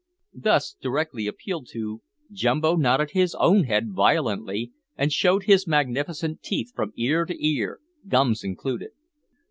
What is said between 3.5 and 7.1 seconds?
head violently, and showed his magnificent teeth from